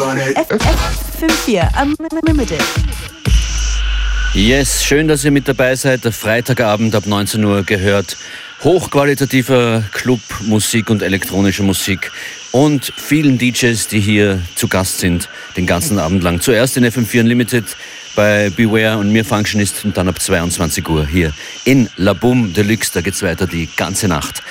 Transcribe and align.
FM4 0.00 1.68
Unlimited. 1.82 2.62
Yes, 4.32 4.82
schön, 4.82 5.08
dass 5.08 5.26
ihr 5.26 5.30
mit 5.30 5.46
dabei 5.46 5.76
seid. 5.76 6.04
Der 6.04 6.12
Freitagabend 6.12 6.94
ab 6.94 7.04
19 7.04 7.44
Uhr 7.44 7.64
gehört 7.64 8.16
hochqualitativer 8.64 9.84
Clubmusik 9.92 10.88
und 10.88 11.02
elektronische 11.02 11.62
Musik 11.62 12.10
und 12.50 12.90
vielen 12.96 13.36
DJs, 13.36 13.88
die 13.88 14.00
hier 14.00 14.40
zu 14.54 14.68
Gast 14.68 15.00
sind, 15.00 15.28
den 15.58 15.66
ganzen 15.66 15.98
Abend 15.98 16.22
lang. 16.22 16.40
Zuerst 16.40 16.78
in 16.78 16.86
FM4 16.86 17.20
Unlimited 17.20 17.64
bei 18.16 18.48
Beware 18.48 18.96
und 18.96 19.12
mir 19.12 19.26
Functionist 19.26 19.84
und 19.84 19.98
dann 19.98 20.08
ab 20.08 20.18
22 20.18 20.88
Uhr 20.88 21.06
hier 21.06 21.34
in 21.66 21.90
La 21.96 22.14
Boom 22.14 22.54
Deluxe. 22.54 22.90
Da 22.94 23.02
geht's 23.02 23.22
weiter 23.22 23.46
die 23.46 23.68
ganze 23.76 24.08
Nacht. 24.08 24.42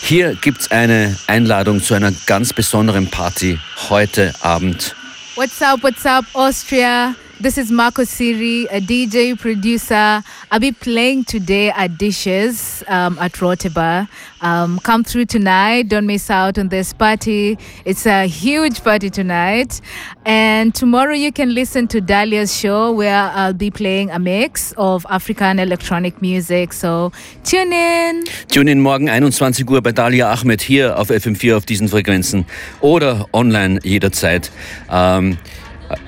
Hier 0.00 0.34
gibt's 0.34 0.70
eine 0.70 1.16
Einladung 1.26 1.82
zu 1.82 1.94
einer 1.94 2.12
ganz 2.26 2.52
besonderen 2.52 3.08
Party 3.08 3.58
heute 3.88 4.34
Abend. 4.40 4.94
What's 5.34 5.60
up, 5.60 5.82
what's 5.82 6.06
up, 6.06 6.24
Austria? 6.32 7.14
This 7.38 7.58
is 7.58 7.70
Marco 7.70 8.04
Siri, 8.04 8.64
a 8.70 8.80
DJ 8.80 9.38
producer. 9.38 10.22
I'll 10.50 10.58
be 10.58 10.72
playing 10.72 11.24
today 11.24 11.68
at 11.68 11.98
Dishes 11.98 12.82
um, 12.88 13.18
at 13.18 13.42
Roteba. 13.42 14.08
Um, 14.40 14.78
come 14.78 15.04
through 15.04 15.26
tonight. 15.26 15.88
Don't 15.88 16.06
miss 16.06 16.30
out 16.30 16.58
on 16.58 16.68
this 16.68 16.94
party. 16.94 17.58
It's 17.84 18.06
a 18.06 18.26
huge 18.26 18.82
party 18.82 19.10
tonight. 19.10 19.82
And 20.24 20.74
tomorrow 20.74 21.12
you 21.12 21.30
can 21.30 21.52
listen 21.52 21.88
to 21.88 22.00
Dahlia's 22.00 22.56
show 22.56 22.92
where 22.92 23.30
I'll 23.34 23.52
be 23.52 23.70
playing 23.70 24.10
a 24.10 24.18
mix 24.18 24.72
of 24.78 25.04
African 25.10 25.58
electronic 25.58 26.22
music. 26.22 26.72
So 26.72 27.12
tune 27.44 27.70
in. 27.70 28.24
Tune 28.48 28.68
in 28.68 28.80
morgen 28.80 29.10
21 29.10 29.68
Uhr 29.68 29.82
bei 29.82 29.92
Dalia 29.92 30.32
Ahmed 30.32 30.62
hier 30.62 30.98
auf 30.98 31.10
FM4 31.10 31.56
auf 31.58 31.66
diesen 31.66 31.88
Frequenzen 31.88 32.46
oder 32.80 33.26
online 33.32 33.78
jederzeit. 33.82 34.50
Ähm, 34.90 35.36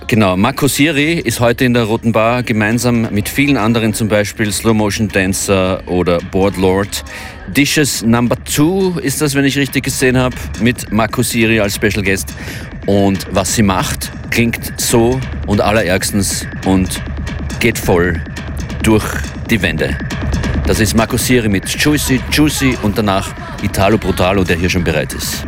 Genau, 0.06 0.36
Marco 0.36 0.68
Siri 0.68 1.14
ist 1.14 1.38
heute 1.38 1.64
in 1.64 1.74
der 1.74 1.84
Roten 1.84 2.12
Bar 2.12 2.42
gemeinsam 2.42 3.08
mit 3.10 3.28
vielen 3.28 3.56
anderen, 3.56 3.92
zum 3.92 4.08
Beispiel 4.08 4.50
Slow 4.50 4.74
Motion 4.74 5.08
Dancer 5.08 5.82
oder 5.86 6.18
Board 6.18 6.56
Lord. 6.56 7.04
Dishes 7.48 8.02
Number 8.02 8.36
2 8.44 9.00
ist 9.00 9.20
das, 9.20 9.34
wenn 9.34 9.44
ich 9.44 9.56
richtig 9.58 9.84
gesehen 9.84 10.16
habe, 10.16 10.34
mit 10.60 10.90
Marco 10.92 11.22
Siri 11.22 11.60
als 11.60 11.76
Special 11.76 12.02
Guest. 12.02 12.34
Und 12.86 13.26
was 13.30 13.54
sie 13.54 13.62
macht, 13.62 14.10
klingt 14.30 14.80
so 14.80 15.20
und 15.46 15.60
allerärgstens 15.60 16.46
und 16.64 17.02
geht 17.60 17.78
voll 17.78 18.20
durch 18.82 19.04
die 19.50 19.60
Wände. 19.60 19.96
Das 20.66 20.80
ist 20.80 20.96
Marco 20.96 21.16
Siri 21.16 21.48
mit 21.48 21.68
Juicy, 21.68 22.20
Juicy 22.32 22.76
und 22.82 22.96
danach 22.98 23.34
Italo 23.62 23.98
Brutalo, 23.98 24.44
der 24.44 24.56
hier 24.56 24.70
schon 24.70 24.84
bereit 24.84 25.12
ist. 25.12 25.44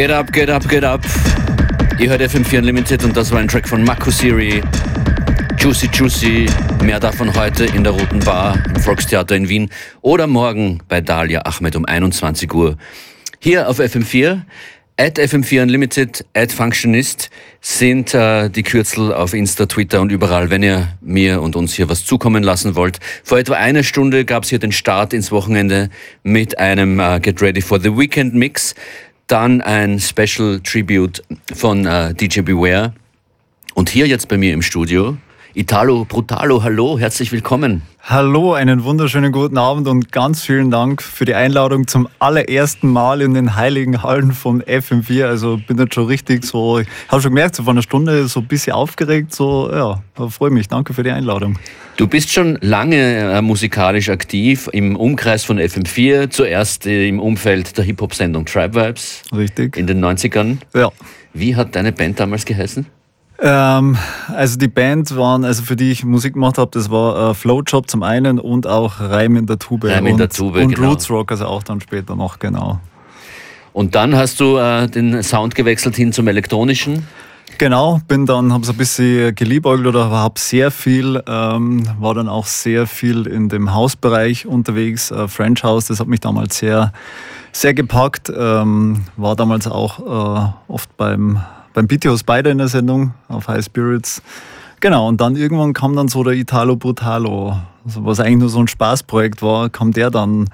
Get 0.00 0.10
up, 0.10 0.32
get 0.32 0.48
up, 0.48 0.66
get 0.66 0.82
up. 0.82 1.02
Ihr 1.98 2.08
hört 2.08 2.22
FM4 2.22 2.60
Unlimited 2.60 3.04
und 3.04 3.14
das 3.14 3.30
war 3.32 3.38
ein 3.38 3.48
Track 3.48 3.68
von 3.68 3.84
Mako 3.84 4.10
Siri. 4.10 4.62
Juicy 5.58 5.90
Juicy. 5.92 6.46
Mehr 6.82 6.98
davon 6.98 7.34
heute 7.36 7.66
in 7.66 7.84
der 7.84 7.92
Roten 7.92 8.20
Bar 8.20 8.58
im 8.66 8.76
Volkstheater 8.76 9.36
in 9.36 9.50
Wien 9.50 9.68
oder 10.00 10.26
morgen 10.26 10.80
bei 10.88 11.02
Dalia 11.02 11.42
Ahmed 11.44 11.76
um 11.76 11.84
21 11.84 12.50
Uhr. 12.54 12.78
Hier 13.40 13.68
auf 13.68 13.78
FM4. 13.78 14.40
At 14.96 15.18
FM4 15.18 15.62
Unlimited, 15.62 16.26
at 16.34 16.52
Functionist 16.52 17.30
sind 17.62 18.12
äh, 18.12 18.50
die 18.50 18.62
Kürzel 18.62 19.14
auf 19.14 19.32
Insta, 19.32 19.64
Twitter 19.64 20.02
und 20.02 20.12
überall, 20.12 20.50
wenn 20.50 20.62
ihr 20.62 20.88
mir 21.00 21.40
und 21.40 21.56
uns 21.56 21.72
hier 21.72 21.88
was 21.88 22.04
zukommen 22.04 22.42
lassen 22.42 22.74
wollt. 22.74 23.00
Vor 23.24 23.38
etwa 23.38 23.54
einer 23.54 23.82
Stunde 23.82 24.26
gab 24.26 24.42
es 24.42 24.50
hier 24.50 24.58
den 24.58 24.72
Start 24.72 25.14
ins 25.14 25.32
Wochenende 25.32 25.88
mit 26.22 26.58
einem 26.58 27.00
äh, 27.00 27.18
Get 27.18 27.40
Ready 27.40 27.62
for 27.62 27.80
the 27.80 27.96
Weekend 27.96 28.34
Mix. 28.34 28.74
Dann 29.30 29.60
ein 29.60 30.00
Special 30.00 30.60
Tribute 30.60 31.22
von 31.54 31.86
äh, 31.86 32.12
DJ 32.14 32.40
Beware. 32.40 32.94
Und 33.74 33.88
hier 33.88 34.08
jetzt 34.08 34.26
bei 34.26 34.36
mir 34.36 34.52
im 34.52 34.60
Studio 34.60 35.18
Italo 35.52 36.04
Brutalo, 36.04 36.62
hallo, 36.62 36.96
herzlich 36.96 37.32
willkommen. 37.32 37.82
Hallo, 38.04 38.54
einen 38.54 38.84
wunderschönen 38.84 39.32
guten 39.32 39.58
Abend 39.58 39.88
und 39.88 40.12
ganz 40.12 40.42
vielen 40.42 40.70
Dank 40.70 41.02
für 41.02 41.24
die 41.24 41.34
Einladung 41.34 41.88
zum 41.88 42.08
allerersten 42.20 42.88
Mal 42.88 43.20
in 43.20 43.34
den 43.34 43.56
heiligen 43.56 44.04
Hallen 44.04 44.30
von 44.30 44.62
FM4. 44.62 45.24
Also 45.24 45.58
bin 45.66 45.76
jetzt 45.76 45.94
schon 45.94 46.06
richtig 46.06 46.44
so, 46.44 46.78
ich 46.78 46.86
habe 47.08 47.20
schon 47.20 47.32
gemerkt, 47.32 47.56
so 47.56 47.64
von 47.64 47.72
einer 47.72 47.82
Stunde 47.82 48.28
so 48.28 48.40
ein 48.40 48.46
bisschen 48.46 48.74
aufgeregt, 48.74 49.34
so 49.34 49.68
ja, 49.72 50.28
freue 50.28 50.50
mich. 50.50 50.68
Danke 50.68 50.94
für 50.94 51.02
die 51.02 51.10
Einladung. 51.10 51.58
Du 51.96 52.06
bist 52.06 52.32
schon 52.32 52.56
lange 52.60 53.32
äh, 53.32 53.42
musikalisch 53.42 54.08
aktiv 54.08 54.70
im 54.72 54.94
Umkreis 54.94 55.44
von 55.44 55.58
FM4, 55.58 56.30
zuerst 56.30 56.86
äh, 56.86 57.08
im 57.08 57.18
Umfeld 57.18 57.76
der 57.76 57.84
Hip-Hop-Sendung 57.84 58.44
Tribe 58.44 58.74
Vibes. 58.76 59.22
Richtig. 59.36 59.76
In 59.76 59.88
den 59.88 60.02
90ern. 60.04 60.58
Ja. 60.74 60.92
Wie 61.34 61.56
hat 61.56 61.74
deine 61.74 61.90
Band 61.90 62.20
damals 62.20 62.44
geheißen? 62.44 62.86
Ähm, 63.42 63.96
also 64.34 64.58
die 64.58 64.68
Band 64.68 65.16
waren, 65.16 65.44
also 65.44 65.62
für 65.62 65.76
die 65.76 65.90
ich 65.90 66.04
Musik 66.04 66.34
gemacht 66.34 66.58
habe, 66.58 66.70
das 66.72 66.90
war 66.90 67.30
äh, 67.30 67.34
Flowjob 67.34 67.88
zum 67.88 68.02
einen 68.02 68.38
und 68.38 68.66
auch 68.66 69.00
Reim 69.00 69.36
in 69.36 69.46
der 69.46 69.58
Tube. 69.58 69.84
Reim 69.84 70.06
in 70.06 70.12
und, 70.12 70.18
der 70.18 70.28
Tube, 70.28 70.56
Und 70.56 70.74
genau. 70.74 70.90
Roots 70.90 71.08
Rock, 71.10 71.30
also 71.30 71.46
auch 71.46 71.62
dann 71.62 71.80
später 71.80 72.16
noch, 72.16 72.38
genau. 72.38 72.80
Und 73.72 73.94
dann 73.94 74.14
hast 74.14 74.40
du 74.40 74.58
äh, 74.58 74.88
den 74.88 75.22
Sound 75.22 75.54
gewechselt 75.54 75.96
hin 75.96 76.12
zum 76.12 76.28
elektronischen. 76.28 77.06
Genau, 77.58 78.00
bin 78.08 78.26
dann, 78.26 78.52
habe 78.52 78.64
so 78.64 78.72
ein 78.72 78.78
bisschen 78.78 79.34
geliebäugelt 79.34 79.86
oder 79.86 80.10
habe 80.10 80.38
sehr 80.38 80.70
viel, 80.70 81.22
ähm, 81.26 81.84
war 81.98 82.14
dann 82.14 82.28
auch 82.28 82.46
sehr 82.46 82.86
viel 82.86 83.26
in 83.26 83.48
dem 83.48 83.74
Hausbereich 83.74 84.46
unterwegs, 84.46 85.10
äh, 85.10 85.28
French 85.28 85.62
House, 85.62 85.86
das 85.86 86.00
hat 86.00 86.08
mich 86.08 86.20
damals 86.20 86.58
sehr, 86.58 86.92
sehr 87.52 87.74
gepackt, 87.74 88.32
ähm, 88.34 89.04
war 89.16 89.36
damals 89.36 89.66
auch 89.66 89.98
äh, 89.98 90.72
oft 90.72 90.96
beim 90.96 91.40
beim 91.74 91.86
BTO 91.86 92.16
Spider 92.16 92.50
in 92.50 92.58
der 92.58 92.68
Sendung 92.68 93.14
auf 93.28 93.48
High 93.48 93.64
Spirits. 93.64 94.22
Genau, 94.80 95.08
und 95.08 95.20
dann 95.20 95.36
irgendwann 95.36 95.72
kam 95.72 95.94
dann 95.94 96.08
so 96.08 96.24
der 96.24 96.34
Italo 96.34 96.76
Brutalo 96.76 97.56
also 97.84 98.04
was 98.04 98.20
eigentlich 98.20 98.38
nur 98.38 98.48
so 98.48 98.60
ein 98.60 98.68
Spaßprojekt 98.68 99.42
war, 99.42 99.70
kam 99.70 99.92
der 99.92 100.10
dann 100.10 100.48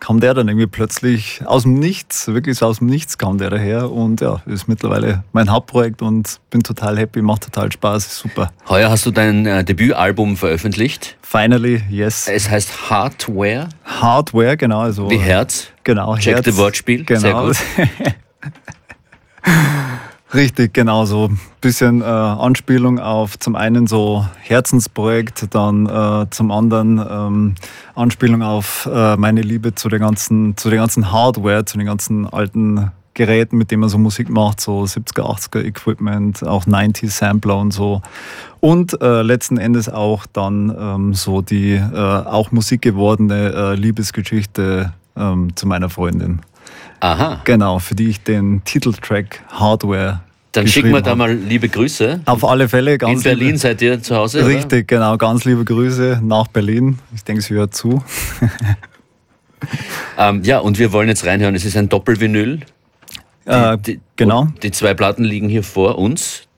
kam 0.00 0.18
der 0.18 0.34
dann 0.34 0.48
irgendwie 0.48 0.66
plötzlich 0.66 1.42
aus 1.46 1.62
dem 1.62 1.74
Nichts, 1.74 2.26
wirklich 2.26 2.58
so 2.58 2.66
aus 2.66 2.78
dem 2.78 2.88
Nichts 2.88 3.18
kam 3.18 3.38
der 3.38 3.50
daher 3.50 3.92
und 3.92 4.20
ja, 4.20 4.42
ist 4.46 4.66
mittlerweile 4.66 5.22
mein 5.32 5.48
Hauptprojekt 5.48 6.02
und 6.02 6.40
bin 6.50 6.64
total 6.64 6.98
happy, 6.98 7.22
macht 7.22 7.44
total 7.44 7.70
Spaß, 7.70 8.06
ist 8.06 8.18
super. 8.18 8.50
Heuer 8.68 8.90
hast 8.90 9.06
du 9.06 9.12
dein 9.12 9.46
äh, 9.46 9.62
Debütalbum 9.62 10.36
veröffentlicht. 10.36 11.16
Finally, 11.22 11.84
yes. 11.88 12.26
Es 12.26 12.50
heißt 12.50 12.90
Hardware. 12.90 13.68
Hardware, 13.84 14.56
genau. 14.56 14.80
Also, 14.80 15.08
Wie 15.08 15.18
Herz. 15.18 15.68
Genau, 15.84 16.16
Check 16.16 16.34
Herz. 16.34 16.46
the 16.46 16.56
Wortspiel. 16.56 17.04
Genau. 17.04 17.20
Sehr 17.20 17.34
gut. 17.34 17.56
Richtig, 20.34 20.72
genau 20.72 21.04
so. 21.04 21.28
Bisschen 21.60 22.00
äh, 22.00 22.04
Anspielung 22.04 22.98
auf 22.98 23.38
zum 23.38 23.54
einen 23.54 23.86
so 23.86 24.26
Herzensprojekt, 24.40 25.54
dann 25.54 25.86
äh, 25.86 26.30
zum 26.30 26.50
anderen 26.50 26.98
ähm, 26.98 27.54
Anspielung 27.94 28.42
auf 28.42 28.88
äh, 28.90 29.16
meine 29.16 29.42
Liebe 29.42 29.74
zu 29.74 29.90
der 29.90 29.98
ganzen, 29.98 30.56
zu 30.56 30.70
der 30.70 30.78
ganzen 30.78 31.12
Hardware, 31.12 31.66
zu 31.66 31.76
den 31.76 31.86
ganzen 31.86 32.26
alten 32.26 32.90
Geräten, 33.12 33.58
mit 33.58 33.70
denen 33.70 33.80
man 33.80 33.90
so 33.90 33.98
Musik 33.98 34.30
macht, 34.30 34.62
so 34.62 34.84
70er, 34.84 35.20
80er 35.20 35.62
Equipment, 35.64 36.42
auch 36.46 36.66
90 36.66 37.12
Sampler 37.12 37.58
und 37.58 37.72
so. 37.72 38.00
Und 38.60 38.98
äh, 39.02 39.20
letzten 39.20 39.58
Endes 39.58 39.90
auch 39.90 40.24
dann 40.32 40.74
ähm, 40.78 41.12
so 41.12 41.42
die 41.42 41.74
äh, 41.74 41.94
auch 41.94 42.52
Musik 42.52 42.80
gewordene 42.80 43.52
äh, 43.52 43.74
Liebesgeschichte 43.74 44.94
ähm, 45.14 45.54
zu 45.56 45.66
meiner 45.66 45.90
Freundin. 45.90 46.40
Aha. 47.02 47.40
Genau, 47.44 47.80
für 47.80 47.96
die 47.96 48.08
ich 48.10 48.22
den 48.22 48.62
Titeltrack 48.64 49.42
Hardware 49.50 50.20
Dann 50.52 50.68
schicken 50.68 50.92
wir 50.92 51.00
da 51.02 51.16
mal 51.16 51.34
liebe 51.34 51.68
Grüße. 51.68 52.20
Auf 52.26 52.44
alle 52.44 52.68
Fälle 52.68 52.96
ganz 52.96 53.18
In 53.18 53.22
Berlin 53.24 53.46
Liebe, 53.48 53.58
seid 53.58 53.82
ihr 53.82 54.00
zu 54.00 54.14
Hause? 54.14 54.46
Richtig, 54.46 54.86
genau. 54.86 55.16
Ganz 55.18 55.44
liebe 55.44 55.64
Grüße 55.64 56.20
nach 56.22 56.46
Berlin. 56.46 57.00
Ich 57.12 57.24
denke, 57.24 57.42
sie 57.42 57.54
hört 57.54 57.74
zu. 57.74 57.88
Oder? 57.88 58.02
Ähm, 60.18 60.42
ja, 60.42 60.58
und 60.58 60.78
wir 60.80 60.92
wollen 60.92 61.08
jetzt 61.08 61.24
reinhören. 61.24 61.54
Es 61.54 61.64
ist 61.64 61.76
ein 61.76 61.88
Doppelvinyl. 61.88 62.60
Äh, 63.44 63.78
Die- 63.78 64.00
genau. 64.16 64.48
Die 64.62 64.72
zwei 64.72 64.92
Platten 64.92 65.22
liegen 65.24 65.48
hier 65.48 65.62
vor 65.62 65.98
uns. 65.98 66.48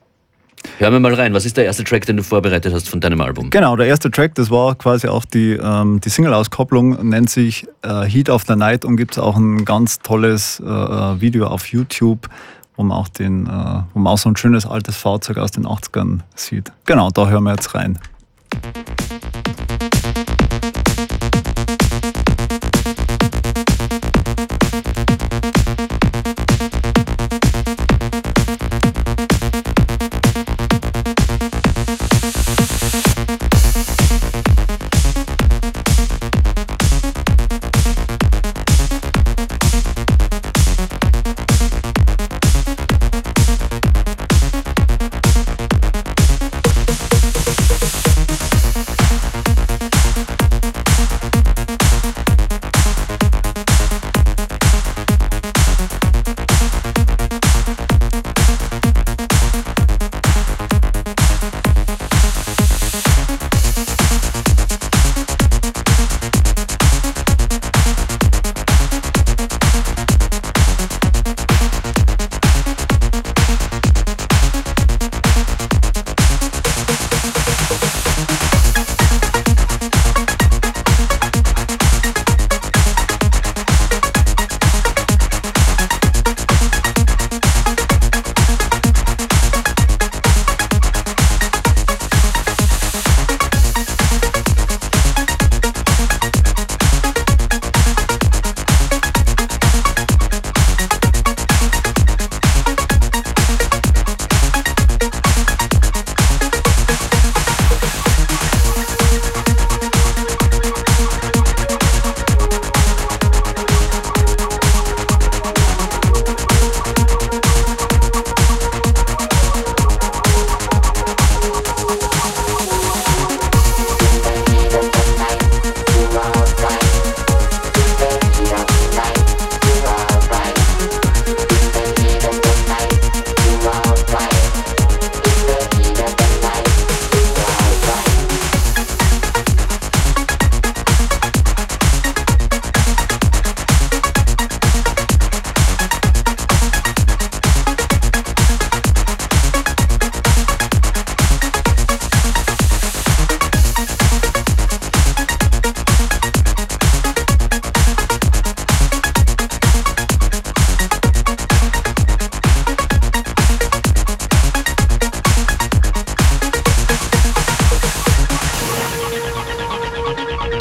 Hören 0.77 0.93
wir 0.93 0.99
mal 0.99 1.13
rein. 1.13 1.33
Was 1.33 1.45
ist 1.45 1.57
der 1.57 1.65
erste 1.65 1.83
Track, 1.83 2.05
den 2.05 2.17
du 2.17 2.23
vorbereitet 2.23 2.73
hast 2.73 2.89
von 2.89 2.99
deinem 2.99 3.21
Album? 3.21 3.49
Genau, 3.49 3.75
der 3.75 3.87
erste 3.87 4.11
Track, 4.11 4.35
das 4.35 4.51
war 4.51 4.75
quasi 4.75 5.07
auch 5.07 5.25
die, 5.25 5.53
ähm, 5.53 6.01
die 6.01 6.09
Single-Auskopplung, 6.09 7.07
nennt 7.07 7.29
sich 7.29 7.65
äh, 7.81 8.03
Heat 8.03 8.29
of 8.29 8.43
the 8.47 8.55
Night 8.55 8.83
und 8.83 8.97
gibt 8.97 9.13
es 9.13 9.19
auch 9.19 9.37
ein 9.37 9.63
ganz 9.65 9.99
tolles 9.99 10.61
äh, 10.65 10.69
äh, 10.69 11.21
Video 11.21 11.47
auf 11.47 11.67
YouTube, 11.67 12.27
wo 12.75 12.83
man, 12.83 12.97
auch 12.97 13.07
den, 13.07 13.45
äh, 13.45 13.49
wo 13.93 13.99
man 13.99 14.13
auch 14.13 14.17
so 14.17 14.29
ein 14.29 14.35
schönes 14.35 14.65
altes 14.65 14.97
Fahrzeug 14.97 15.37
aus 15.37 15.51
den 15.51 15.65
80ern 15.65 16.19
sieht. 16.35 16.71
Genau, 16.85 17.09
da 17.09 17.29
hören 17.29 17.43
wir 17.43 17.51
jetzt 17.51 17.73
rein. 17.73 17.97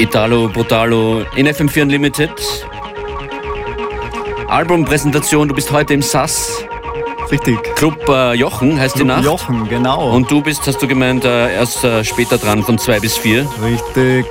Italo 0.04 0.48
Brutalo 0.48 1.24
in 1.34 1.48
FM4 1.48 1.80
Unlimited. 1.80 2.30
Albumpräsentation, 4.48 5.48
du 5.48 5.54
bist 5.54 5.72
heute 5.72 5.94
im 5.94 6.02
SAS. 6.02 6.62
Richtig. 7.30 7.56
Club 7.74 8.06
äh, 8.06 8.34
Jochen 8.34 8.78
heißt 8.78 8.98
die 8.98 9.04
Nacht. 9.04 9.24
Jochen, 9.24 9.66
genau. 9.66 10.10
Und 10.10 10.30
du 10.30 10.42
bist, 10.42 10.66
hast 10.66 10.82
du 10.82 10.86
gemeint, 10.86 11.24
äh, 11.24 11.54
erst 11.54 11.84
äh, 11.84 12.04
später 12.04 12.36
dran 12.36 12.62
von 12.62 12.76
zwei 12.76 13.00
bis 13.00 13.16
vier. 13.16 13.48
Richtig. 13.62 14.26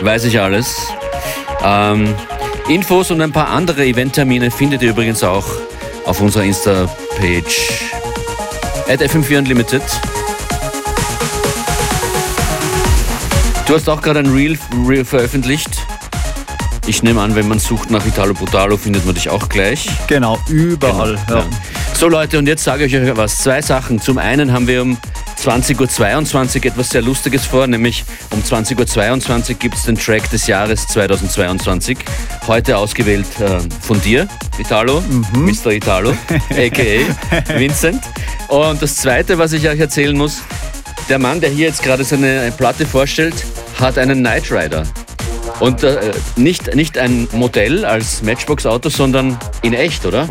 Weiß 0.00 0.24
ich 0.24 0.40
alles. 0.40 0.88
Ähm, 1.62 2.14
Infos 2.68 3.10
und 3.10 3.20
ein 3.20 3.32
paar 3.32 3.50
andere 3.50 3.84
Eventtermine 3.84 4.50
findet 4.50 4.80
ihr 4.80 4.90
übrigens 4.90 5.22
auch 5.22 5.44
auf 6.06 6.22
unserer 6.22 6.44
Insta-Page. 6.44 7.70
At 8.88 9.02
FM4 9.02 9.38
Unlimited. 9.40 9.82
Du 13.66 13.74
hast 13.74 13.88
auch 13.88 14.00
gerade 14.00 14.20
ein 14.20 14.32
Reel, 14.32 14.56
Reel 14.86 15.04
veröffentlicht. 15.04 15.70
Ich 16.86 17.02
nehme 17.02 17.20
an, 17.20 17.34
wenn 17.34 17.48
man 17.48 17.58
sucht 17.58 17.90
nach 17.90 18.06
Italo 18.06 18.32
Brutalo, 18.32 18.76
findet 18.76 19.04
man 19.04 19.16
dich 19.16 19.28
auch 19.28 19.48
gleich. 19.48 19.88
Genau, 20.06 20.38
überall. 20.48 21.18
Genau, 21.26 21.40
ja. 21.40 21.44
ja. 21.44 21.50
So 21.92 22.08
Leute, 22.08 22.38
und 22.38 22.46
jetzt 22.46 22.62
sage 22.62 22.84
ich 22.84 22.94
euch 22.94 23.16
was. 23.16 23.38
Zwei 23.38 23.60
Sachen. 23.60 24.00
Zum 24.00 24.18
einen 24.18 24.52
haben 24.52 24.68
wir 24.68 24.82
um 24.82 24.96
20.22 25.42 26.58
Uhr 26.58 26.66
etwas 26.66 26.90
sehr 26.90 27.02
Lustiges 27.02 27.44
vor, 27.44 27.66
nämlich 27.66 28.04
um 28.30 28.40
20.22 28.40 29.50
Uhr 29.50 29.54
gibt 29.56 29.74
es 29.74 29.82
den 29.82 29.96
Track 29.96 30.30
des 30.30 30.46
Jahres 30.46 30.86
2022. 30.86 31.98
Heute 32.46 32.76
ausgewählt 32.76 33.26
äh, 33.40 33.58
von 33.80 34.00
dir, 34.00 34.28
Italo, 34.58 35.02
Mr. 35.32 35.72
Italo, 35.72 36.10
a.k.a. 36.50 37.58
Vincent. 37.58 38.02
Und 38.46 38.80
das 38.80 38.94
Zweite, 38.94 39.38
was 39.38 39.52
ich 39.52 39.68
euch 39.68 39.80
erzählen 39.80 40.16
muss, 40.16 40.42
der 41.08 41.18
Mann, 41.18 41.40
der 41.40 41.50
hier 41.50 41.66
jetzt 41.66 41.82
gerade 41.82 42.04
seine 42.04 42.52
Platte 42.56 42.86
vorstellt, 42.86 43.34
hat 43.78 43.98
einen 43.98 44.20
Knight 44.20 44.50
Rider. 44.50 44.84
Und 45.60 45.82
äh, 45.82 46.12
nicht, 46.36 46.74
nicht 46.74 46.98
ein 46.98 47.28
Modell 47.32 47.84
als 47.84 48.22
Matchbox-Auto, 48.22 48.90
sondern 48.90 49.38
in 49.62 49.72
echt, 49.72 50.04
oder? 50.04 50.28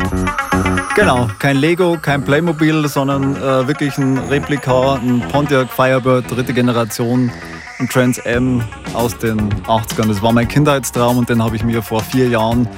Genau, 0.94 1.28
kein 1.38 1.56
Lego, 1.56 1.98
kein 2.00 2.22
Playmobil, 2.22 2.86
sondern 2.88 3.34
äh, 3.36 3.66
wirklich 3.66 3.98
ein 3.98 4.18
Replika, 4.18 4.94
ein 4.94 5.20
Pontiac 5.32 5.68
Firebird, 5.72 6.30
dritte 6.30 6.52
Generation, 6.52 7.32
ein 7.78 7.88
Trans 7.88 8.18
M 8.18 8.62
aus 8.94 9.18
den 9.18 9.52
80ern. 9.64 10.08
Das 10.08 10.22
war 10.22 10.32
mein 10.32 10.46
Kindheitstraum 10.46 11.18
und 11.18 11.28
den 11.28 11.42
habe 11.42 11.56
ich 11.56 11.64
mir 11.64 11.82
vor 11.82 12.02
vier 12.02 12.28
Jahren 12.28 12.68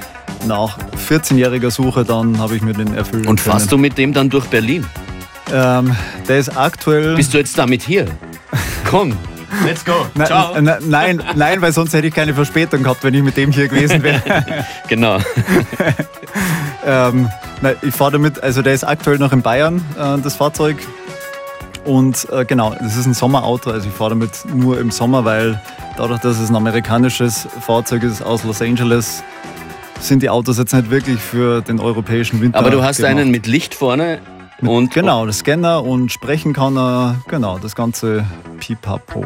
nach 0.47 0.77
14-jähriger 1.07 1.69
Suche 1.69 2.05
dann 2.05 2.39
habe 2.39 2.55
ich 2.55 2.61
mir 2.61 2.73
den 2.73 2.93
erfüllt. 2.93 3.27
Und 3.27 3.39
fährst 3.39 3.71
du 3.71 3.77
mit 3.77 3.97
dem 3.97 4.13
dann 4.13 4.29
durch 4.29 4.45
Berlin? 4.47 4.85
Ähm, 5.51 5.95
der 6.27 6.39
ist 6.39 6.55
aktuell. 6.57 7.15
Bist 7.15 7.33
du 7.33 7.37
jetzt 7.37 7.57
damit 7.57 7.81
hier? 7.81 8.05
Komm. 8.85 9.17
Let's 9.65 9.83
go. 9.83 10.05
Na, 10.13 10.25
Ciao. 10.25 10.61
na, 10.61 10.77
nein, 10.81 11.23
nein, 11.35 11.61
weil 11.61 11.71
sonst 11.71 11.93
hätte 11.93 12.07
ich 12.07 12.13
keine 12.13 12.33
Verspätung 12.33 12.83
gehabt, 12.83 13.03
wenn 13.03 13.13
ich 13.13 13.23
mit 13.23 13.35
dem 13.35 13.51
hier 13.51 13.67
gewesen 13.67 14.03
wäre. 14.03 14.21
genau. 14.87 15.17
ähm, 16.85 17.29
na, 17.61 17.71
ich 17.81 17.93
fahre 17.93 18.13
damit, 18.13 18.41
also 18.41 18.61
der 18.61 18.73
ist 18.73 18.83
aktuell 18.83 19.17
noch 19.17 19.33
in 19.33 19.41
Bayern, 19.41 19.83
äh, 19.97 20.21
das 20.21 20.35
Fahrzeug. 20.35 20.77
Und 21.83 22.27
äh, 22.31 22.45
genau, 22.45 22.75
das 22.79 22.95
ist 22.95 23.07
ein 23.07 23.13
Sommerauto, 23.13 23.71
also 23.71 23.87
ich 23.87 23.93
fahre 23.93 24.11
damit 24.11 24.31
nur 24.53 24.79
im 24.79 24.91
Sommer, 24.91 25.25
weil 25.25 25.59
dadurch, 25.97 26.21
dass 26.21 26.39
es 26.39 26.49
ein 26.49 26.55
amerikanisches 26.55 27.47
Fahrzeug 27.61 28.03
ist 28.03 28.21
aus 28.21 28.43
Los 28.43 28.61
Angeles, 28.61 29.23
sind 29.99 30.21
die 30.21 30.29
Autos 30.29 30.57
jetzt 30.57 30.73
nicht 30.73 30.89
wirklich 30.89 31.19
für 31.19 31.61
den 31.61 31.79
europäischen 31.79 32.41
Winter. 32.41 32.59
Aber 32.59 32.69
du 32.69 32.83
hast 32.83 32.97
gemacht. 32.97 33.11
einen 33.11 33.31
mit 33.31 33.47
Licht 33.47 33.73
vorne 33.73 34.19
und 34.61 34.93
Genau, 34.93 35.25
der 35.25 35.33
Scanner 35.33 35.83
und 35.83 36.11
sprechen 36.11 36.53
kann 36.53 36.77
er, 36.77 37.15
genau, 37.27 37.57
das 37.59 37.75
ganze 37.75 38.25
Pipapo. 38.59 39.25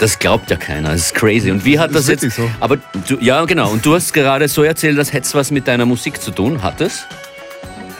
Das 0.00 0.18
glaubt 0.18 0.50
ja 0.50 0.56
keiner. 0.56 0.90
Das 0.90 1.02
ist 1.02 1.14
crazy. 1.14 1.50
Und 1.50 1.64
wie 1.64 1.78
hat 1.78 1.90
Ist 1.92 2.08
das 2.08 2.22
jetzt? 2.22 2.36
so. 2.36 2.50
Aber 2.60 2.78
du, 3.08 3.16
ja, 3.20 3.44
genau. 3.44 3.70
Und 3.70 3.86
du 3.86 3.94
hast 3.94 4.12
gerade 4.12 4.48
so 4.48 4.62
erzählt, 4.64 4.98
das 4.98 5.12
hätte 5.12 5.28
was 5.34 5.50
mit 5.52 5.68
deiner 5.68 5.86
Musik 5.86 6.20
zu 6.20 6.30
tun. 6.32 6.62
Hat 6.62 6.80
es? 6.80 7.06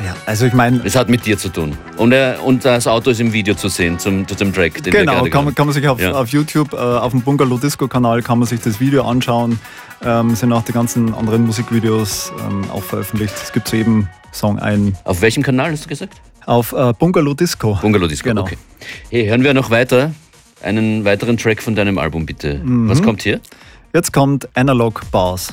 Ja, 0.04 0.14
also 0.26 0.44
ich 0.44 0.52
meine, 0.52 0.80
Es 0.84 0.96
hat 0.96 1.08
mit 1.08 1.24
dir 1.24 1.38
zu 1.38 1.48
tun. 1.50 1.78
Und, 1.96 2.10
er, 2.12 2.42
und 2.44 2.64
das 2.64 2.88
Auto 2.88 3.10
ist 3.10 3.20
im 3.20 3.32
Video 3.32 3.54
zu 3.54 3.68
sehen 3.68 3.98
zum, 4.00 4.26
zu 4.26 4.34
dem 4.34 4.52
Track. 4.52 4.82
Den 4.82 4.92
wir 4.92 5.00
Genau, 5.00 5.12
gerade 5.14 5.30
kann 5.30 5.44
man, 5.44 5.54
kann 5.54 5.66
man 5.66 5.72
sich 5.72 5.86
auf, 5.86 6.00
Ja. 6.00 6.12
auf 6.12 6.28
YouTube, 6.28 6.72
äh, 6.72 6.76
auf 6.76 7.12
dem 7.12 7.22
Bungalow 7.22 7.58
Disco 7.58 7.86
Kanal, 7.86 8.20
kann 8.22 8.40
man 8.40 8.48
sich 8.48 8.60
das 8.60 8.80
Video 8.80 9.04
anschauen. 9.04 9.58
Ähm, 10.04 10.34
sind 10.34 10.52
auch 10.52 10.64
die 10.64 10.72
ganzen 10.72 11.14
anderen 11.14 11.46
Musikvideos 11.46 12.32
ähm, 12.46 12.68
auch 12.72 12.82
veröffentlicht. 12.82 13.34
Es 13.42 13.52
gibt 13.52 13.68
zu 13.68 13.76
jedem 13.76 14.08
Song 14.32 14.58
einen. 14.58 14.98
Auf 15.04 15.22
welchem 15.22 15.44
Kanal 15.44 15.70
hast 15.70 15.84
du 15.84 15.88
gesagt? 15.88 16.14
Auf 16.46 16.72
äh, 16.72 16.92
Bungalow 16.98 17.34
Disco. 17.34 17.78
Bungalow 17.80 18.06
Disco. 18.06 18.28
Genau. 18.28 18.42
Okay. 18.42 18.58
Hey, 19.10 19.26
hören 19.26 19.42
wir 19.42 19.54
noch 19.54 19.70
weiter. 19.70 20.12
Einen 20.62 21.04
weiteren 21.04 21.36
Track 21.36 21.62
von 21.62 21.74
deinem 21.74 21.98
Album, 21.98 22.26
bitte. 22.26 22.60
Mhm. 22.62 22.88
Was 22.88 23.02
kommt 23.02 23.22
hier? 23.22 23.40
Jetzt 23.92 24.12
kommt 24.12 24.48
Analog 24.54 25.02
Bars. 25.10 25.52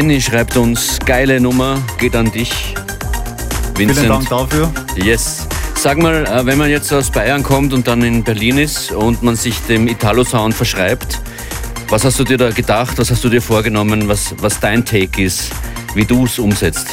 Penny 0.00 0.18
schreibt 0.18 0.56
uns, 0.56 0.98
geile 1.04 1.38
Nummer, 1.42 1.76
geht 1.98 2.16
an 2.16 2.32
dich. 2.32 2.74
Vincent. 3.76 3.98
Vielen 3.98 4.08
Dank 4.08 4.28
dafür. 4.30 4.72
Yes. 4.96 5.46
Sag 5.74 5.98
mal, 5.98 6.24
äh, 6.24 6.46
wenn 6.46 6.56
man 6.56 6.70
jetzt 6.70 6.90
aus 6.90 7.10
Bayern 7.10 7.42
kommt 7.42 7.74
und 7.74 7.86
dann 7.86 8.02
in 8.02 8.24
Berlin 8.24 8.56
ist 8.56 8.92
und 8.92 9.22
man 9.22 9.36
sich 9.36 9.58
dem 9.68 9.86
Italo-Sound 9.88 10.54
verschreibt, 10.54 11.20
was 11.90 12.02
hast 12.06 12.18
du 12.18 12.24
dir 12.24 12.38
da 12.38 12.48
gedacht, 12.48 12.96
was 12.96 13.10
hast 13.10 13.22
du 13.22 13.28
dir 13.28 13.42
vorgenommen, 13.42 14.08
was, 14.08 14.34
was 14.38 14.58
dein 14.58 14.86
Take 14.86 15.22
ist, 15.22 15.50
wie 15.94 16.06
du 16.06 16.24
es 16.24 16.38
umsetzt? 16.38 16.86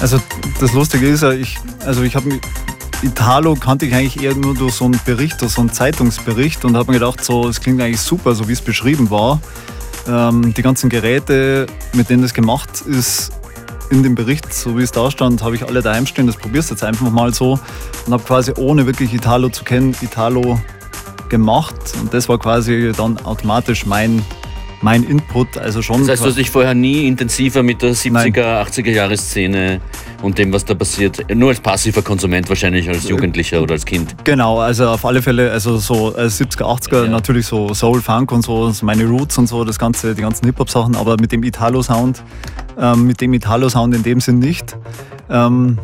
Also 0.00 0.20
das 0.58 0.72
Lustige 0.72 1.06
ist 1.06 1.22
ja, 1.22 1.30
ich, 1.30 1.58
also 1.86 2.02
ich 2.02 2.16
habe 2.16 2.40
Italo 3.04 3.54
kannte 3.54 3.86
ich 3.86 3.94
eigentlich 3.94 4.20
eher 4.20 4.34
nur 4.34 4.54
durch 4.54 4.74
so 4.74 4.86
einen 4.86 4.98
Bericht, 5.04 5.40
durch 5.40 5.52
so 5.52 5.60
einen 5.60 5.72
Zeitungsbericht 5.72 6.64
und 6.64 6.76
habe 6.76 6.90
mir 6.90 6.98
gedacht, 6.98 7.22
so, 7.24 7.48
es 7.48 7.60
klingt 7.60 7.80
eigentlich 7.80 8.00
super, 8.00 8.34
so 8.34 8.48
wie 8.48 8.52
es 8.52 8.62
beschrieben 8.62 9.10
war. 9.10 9.40
Ähm, 10.08 10.52
die 10.54 10.62
ganzen 10.62 10.90
Geräte, 10.90 11.66
mit 11.92 12.10
denen 12.10 12.22
das 12.22 12.34
gemacht 12.34 12.82
ist, 12.82 13.32
in 13.90 14.02
dem 14.02 14.14
Bericht, 14.14 14.52
so 14.52 14.78
wie 14.78 14.82
es 14.82 14.90
da 14.90 15.10
stand, 15.10 15.42
habe 15.42 15.54
ich 15.54 15.66
alle 15.66 15.82
daheim 15.82 16.06
stehen. 16.06 16.26
Das 16.26 16.36
probierst 16.36 16.70
jetzt 16.70 16.82
einfach 16.82 17.10
mal 17.10 17.34
so 17.34 17.58
und 18.06 18.12
habe 18.12 18.22
quasi 18.22 18.52
ohne 18.56 18.86
wirklich 18.86 19.12
Italo 19.12 19.50
zu 19.50 19.64
kennen, 19.64 19.94
Italo 20.00 20.58
gemacht 21.28 21.76
und 22.00 22.12
das 22.12 22.28
war 22.28 22.38
quasi 22.38 22.92
dann 22.96 23.18
automatisch 23.24 23.86
mein 23.86 24.22
mein 24.82 25.04
Input. 25.04 25.56
Also 25.56 25.80
schon 25.80 26.00
das 26.00 26.10
heißt, 26.10 26.22
du 26.22 26.26
hast 26.28 26.38
dich 26.38 26.50
vorher 26.50 26.74
nie 26.74 27.06
intensiver 27.06 27.62
mit 27.62 27.80
der 27.82 27.94
70er, 27.94 28.10
Nein. 28.12 28.32
80er 28.32 28.90
Jahre 28.90 29.16
Szene 29.16 29.80
und 30.22 30.38
dem, 30.38 30.52
was 30.52 30.64
da 30.64 30.74
passiert, 30.74 31.24
nur 31.34 31.50
als 31.50 31.60
passiver 31.60 32.02
Konsument 32.02 32.48
wahrscheinlich, 32.48 32.88
als 32.88 33.08
Jugendlicher 33.08 33.62
oder 33.62 33.72
als 33.72 33.84
Kind. 33.84 34.14
Genau, 34.24 34.58
also 34.60 34.88
auf 34.88 35.04
alle 35.04 35.22
Fälle, 35.22 35.50
also 35.50 35.78
so 35.78 36.14
70er, 36.14 36.60
äh, 36.60 36.64
80er, 36.64 37.04
ja. 37.04 37.10
natürlich 37.10 37.46
so 37.46 37.72
Soul, 37.74 38.00
Funk 38.00 38.32
und 38.32 38.42
so, 38.42 38.72
meine 38.82 39.06
Roots 39.06 39.38
und 39.38 39.48
so, 39.48 39.64
das 39.64 39.78
ganze, 39.78 40.14
die 40.14 40.22
ganzen 40.22 40.46
Hip-Hop-Sachen, 40.46 40.96
aber 40.96 41.16
mit 41.20 41.32
dem 41.32 41.42
Italo-Sound, 41.42 42.22
ähm, 42.78 43.06
mit 43.06 43.20
dem 43.20 43.32
Italo-Sound 43.32 43.94
in 43.94 44.02
dem 44.02 44.20
Sinn 44.20 44.38
nicht. 44.38 44.76
Ähm, 45.30 45.78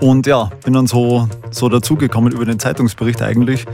und 0.00 0.26
ja, 0.26 0.50
bin 0.64 0.74
dann 0.74 0.86
so, 0.86 1.28
so 1.50 1.68
dazugekommen 1.68 2.32
über 2.32 2.44
den 2.44 2.58
Zeitungsbericht 2.58 3.22
eigentlich 3.22 3.64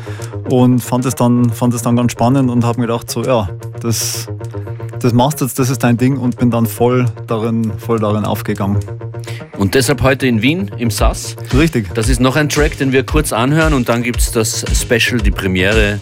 und 0.49 0.80
fand 0.80 1.04
es 1.07 1.14
dann, 1.14 1.50
fand 1.50 1.75
es 1.75 1.83
dann 1.83 1.97
ganz 1.97 2.12
spannend 2.12 2.50
und 2.50 2.64
habe 2.64 2.80
mir 2.80 2.87
gedacht, 2.87 3.11
so 3.11 3.25
ja, 3.25 3.49
das, 3.80 4.28
das 5.00 5.12
machst 5.12 5.40
du 5.40 5.45
jetzt, 5.45 5.59
das 5.59 5.71
ist 5.71 5.83
dein 5.83 5.97
Ding 5.97 6.19
und 6.19 6.38
bin 6.38 6.50
dann 6.50 6.66
voll 6.66 7.07
darin, 7.26 7.73
voll 7.78 7.99
darin 7.99 8.25
aufgegangen. 8.25 8.78
Und 9.59 9.75
deshalb 9.75 10.02
heute 10.02 10.26
in 10.26 10.40
Wien 10.40 10.71
im 10.78 10.90
SAS. 10.90 11.37
Richtig. 11.52 11.95
Das 11.95 12.09
ist 12.09 12.21
noch 12.21 12.37
ein 12.37 12.49
Track, 12.49 12.78
den 12.78 12.92
wir 12.92 13.04
kurz 13.04 13.33
anhören 13.33 13.75
und 13.75 13.88
dann 13.88 14.02
gibt 14.02 14.21
es 14.21 14.33
das 14.33 14.64
Special, 14.75 15.21
die 15.21 15.30
Premiere 15.30 16.00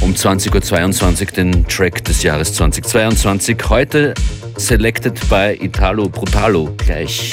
um 0.00 0.12
20.22 0.12 1.20
Uhr, 1.20 1.26
den 1.32 1.66
Track 1.66 2.04
des 2.04 2.22
Jahres 2.22 2.54
2022. 2.54 3.58
Heute 3.68 4.14
selected 4.56 5.18
bei 5.28 5.56
Italo 5.60 6.08
Brutalo 6.08 6.72
gleich. 6.76 7.32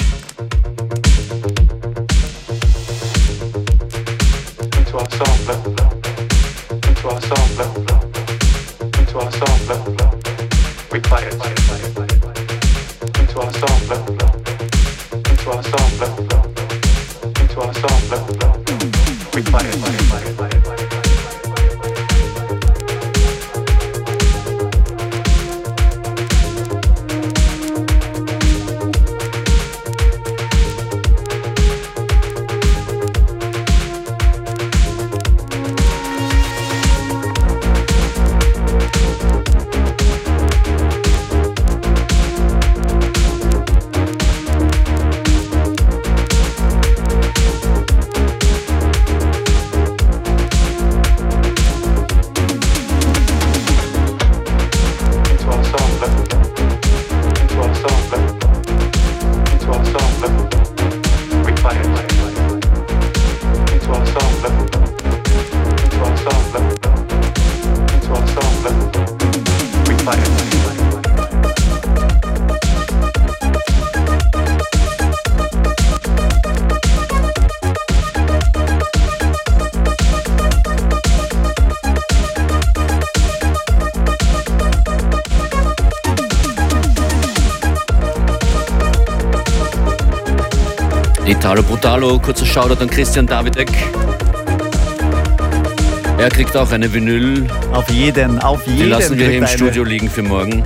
Italo 19.39 19.74
Brutalo, 91.85 92.17
kurzer 92.17 92.47
Shoutout 92.47 92.81
an 92.81 92.89
Christian 92.89 93.27
Davidek. 93.27 93.69
Er 96.17 96.29
kriegt 96.29 96.57
auch 96.57 96.71
eine 96.71 96.91
Vinyl. 96.91 97.45
Auf 97.73 97.87
jeden, 97.91 98.39
auf 98.39 98.65
jeden. 98.65 98.79
Die 98.79 98.85
lassen 98.85 99.19
wir 99.19 99.27
hier 99.27 99.37
im 99.37 99.45
Studio 99.45 99.83
liegen 99.83 100.09
für 100.09 100.23
morgen. 100.23 100.63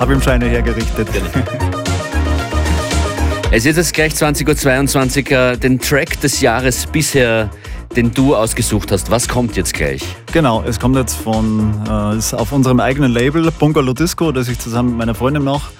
Hab 0.00 0.08
ihm 0.08 0.22
schon 0.22 0.32
eine 0.32 0.46
hergerichtet. 0.46 1.08
Genau. 1.12 1.26
es 3.50 3.66
ist 3.66 3.76
jetzt 3.76 3.92
gleich 3.92 4.14
20.22 4.14 5.30
Uhr. 5.30 5.52
Äh, 5.52 5.58
den 5.58 5.78
Track 5.78 6.22
des 6.22 6.40
Jahres 6.40 6.86
bisher, 6.86 7.50
den 7.94 8.14
du 8.14 8.34
ausgesucht 8.34 8.92
hast. 8.92 9.10
Was 9.10 9.28
kommt 9.28 9.56
jetzt 9.56 9.74
gleich? 9.74 10.02
Genau, 10.32 10.64
es 10.66 10.80
kommt 10.80 10.96
jetzt 10.96 11.16
von, 11.16 11.74
äh, 11.86 12.16
ist 12.16 12.32
auf 12.32 12.52
unserem 12.52 12.80
eigenen 12.80 13.12
Label, 13.12 13.50
Bungalow 13.58 13.92
Disco, 13.92 14.32
das 14.32 14.48
ich 14.48 14.58
zusammen 14.58 14.88
mit 14.88 14.98
meiner 15.00 15.14
Freundin 15.14 15.44
mache 15.44 15.70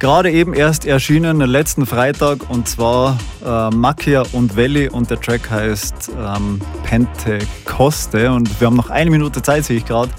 gerade 0.00 0.30
eben 0.30 0.54
erst 0.54 0.86
erschienen, 0.86 1.42
letzten 1.42 1.84
Freitag, 1.84 2.48
und 2.48 2.66
zwar 2.66 3.18
äh, 3.44 3.70
Makia 3.70 4.22
und 4.32 4.56
Valley 4.56 4.88
und 4.88 5.10
der 5.10 5.20
Track 5.20 5.50
heißt 5.50 6.10
ähm, 6.18 6.60
Pentecoste 6.84 8.30
und 8.32 8.60
wir 8.60 8.66
haben 8.66 8.76
noch 8.76 8.90
eine 8.90 9.10
Minute 9.10 9.42
Zeit, 9.42 9.64
sehe 9.64 9.78
ich 9.78 9.86
gerade. 9.86 10.10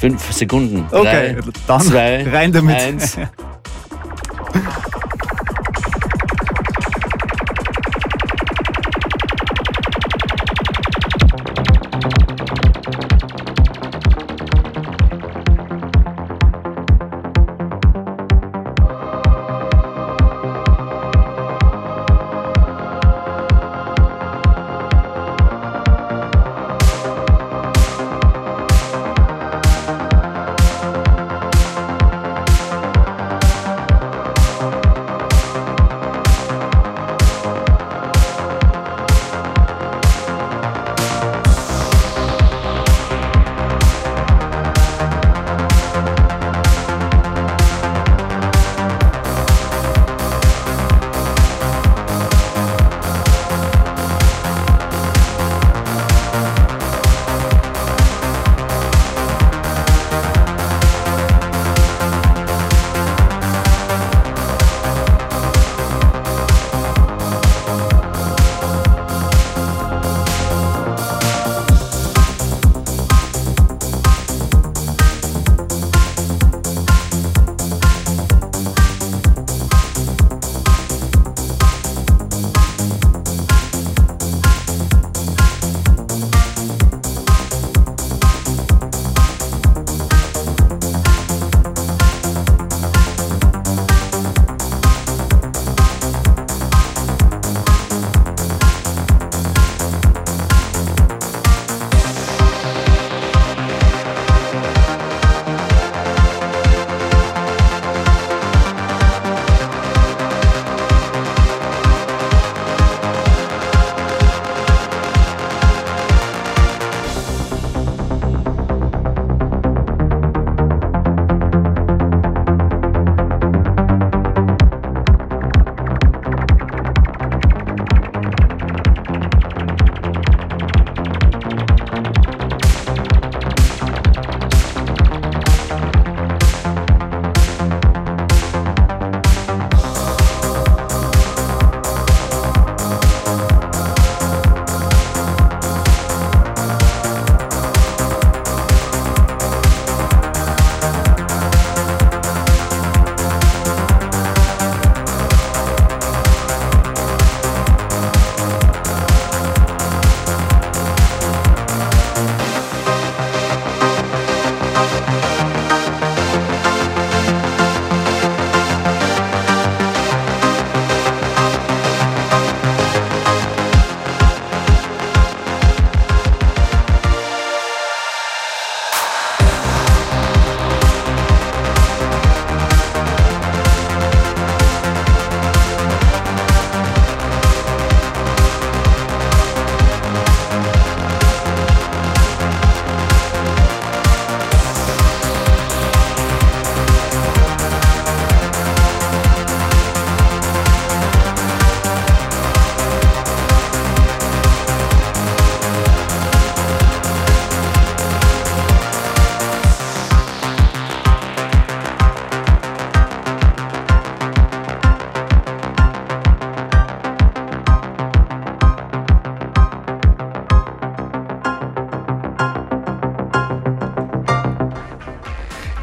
Fünf 0.00 0.32
Sekunden. 0.32 0.86
Okay, 0.92 1.34
Drei, 1.34 1.50
dann 1.66 1.80
zwei, 1.80 2.30
rein 2.30 2.52
damit. 2.52 2.76
Eins. 2.76 3.18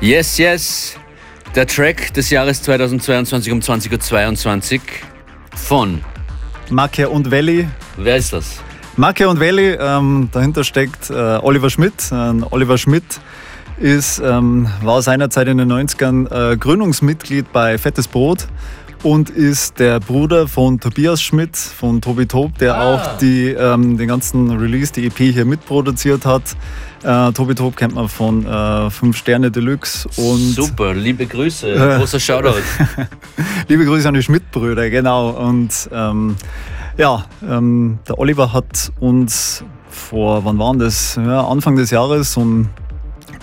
Yes, 0.06 0.38
yes. 0.38 0.96
Der 1.56 1.66
Track 1.66 2.14
des 2.14 2.30
Jahres 2.30 2.62
2022 2.62 3.52
um 3.52 3.60
20.22 3.60 4.76
Uhr 4.76 4.80
von. 5.56 6.04
Macke 6.70 7.10
und 7.10 7.32
Valley. 7.32 7.68
Wer 7.98 8.18
ist 8.18 8.32
das? 8.32 8.62
Macke 8.98 9.28
und 9.28 9.40
Valley, 9.40 9.76
ähm, 9.80 10.30
dahinter 10.32 10.64
steckt 10.64 11.10
äh, 11.10 11.14
Oliver 11.14 11.72
Schmidt. 11.72 12.12
Äh, 12.12 12.16
Oliver 12.52 12.78
Schmidt 12.78 13.20
ist, 13.80 14.20
ähm, 14.20 14.70
war 14.84 15.02
seinerzeit 15.02 15.48
in 15.48 15.58
den 15.58 15.72
90ern 15.72 16.52
äh, 16.52 16.56
Gründungsmitglied 16.56 17.52
bei 17.52 17.80
Fettes 17.80 18.08
Brot 18.08 18.46
und 19.06 19.30
ist 19.30 19.78
der 19.78 20.00
Bruder 20.00 20.48
von 20.48 20.80
Tobias 20.80 21.22
Schmidt, 21.22 21.56
von 21.56 22.02
Tobi 22.02 22.26
Tob, 22.26 22.58
der 22.58 22.76
ah. 22.76 22.96
auch 22.96 23.18
die, 23.18 23.50
ähm, 23.50 23.98
den 24.00 24.08
ganzen 24.08 24.50
Release, 24.50 24.92
die 24.92 25.06
EP 25.06 25.18
hier 25.18 25.46
mitproduziert 25.46 26.26
hat. 26.26 26.42
Äh, 27.04 27.32
Tobi 27.34 27.54
Tob 27.54 27.78
kennt 27.78 27.94
man 27.94 28.10
von 28.10 28.48
äh, 28.48 28.90
5 28.90 29.16
Sterne 29.16 29.52
Deluxe. 29.52 30.10
Und 30.18 30.56
Super, 30.56 30.96
liebe 30.96 31.28
Grüße, 31.28 31.72
äh, 31.72 32.00
großer 32.00 32.20
Shoutout. 32.20 32.64
liebe 33.68 33.86
Grüße 33.86 34.08
an 34.08 34.16
die 34.16 34.24
Schmidt-Brüder, 34.24 34.90
genau. 34.90 35.30
Und 35.30 35.88
ähm, 35.94 36.36
ja, 36.98 37.26
ähm, 37.48 38.00
der 38.08 38.18
Oliver 38.18 38.54
hat 38.54 38.92
uns 39.00 39.64
vor, 39.88 40.46
wann 40.46 40.58
waren 40.58 40.80
das? 40.80 41.16
Ja, 41.16 41.46
Anfang 41.46 41.76
des 41.76 41.92
Jahres 41.92 42.34
so 42.34 42.44
ein 42.44 42.70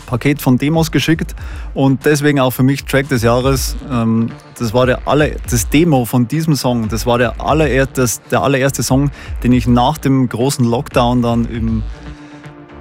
Paket 0.06 0.40
von 0.40 0.58
Demos 0.58 0.90
geschickt 0.90 1.34
und 1.74 2.04
deswegen 2.04 2.40
auch 2.40 2.50
für 2.50 2.62
mich 2.62 2.84
Track 2.84 3.08
des 3.08 3.22
Jahres. 3.22 3.76
Ähm, 3.90 4.30
das 4.58 4.74
war 4.74 4.86
der 4.86 5.06
aller, 5.06 5.30
das 5.50 5.68
Demo 5.68 6.04
von 6.04 6.28
diesem 6.28 6.54
Song. 6.54 6.88
Das 6.88 7.06
war 7.06 7.18
der, 7.18 7.40
allererste, 7.40 8.06
der 8.30 8.42
allererste 8.42 8.82
Song, 8.82 9.10
den 9.42 9.52
ich 9.52 9.66
nach 9.66 9.98
dem 9.98 10.28
großen 10.28 10.64
Lockdown 10.64 11.22
dann 11.22 11.44
im 11.46 11.82